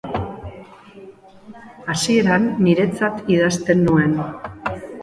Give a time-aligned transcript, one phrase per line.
[1.93, 4.21] Hasieran, niretzat idazten nuen.